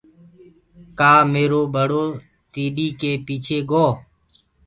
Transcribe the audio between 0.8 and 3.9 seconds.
ڪآ ميرو ٻڙو تيڏ ڪي پيڇي گو۔